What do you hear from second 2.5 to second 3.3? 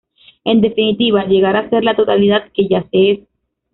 que ya se Es.